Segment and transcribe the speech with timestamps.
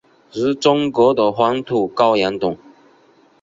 [0.33, 2.57] 如中国的黄土高原等。